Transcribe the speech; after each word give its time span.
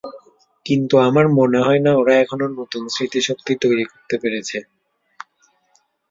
কিন্তু 0.65 0.95
আমার 1.07 1.25
মনে 1.37 1.59
হয় 1.65 1.81
না 1.85 1.91
ওরা 1.95 2.13
এখনো 2.23 2.45
নতুন 2.59 2.83
স্মৃতিশক্তি 2.93 3.53
তৈরি 3.63 3.85
করতে 3.91 4.15
পেরেছে। 4.21 4.57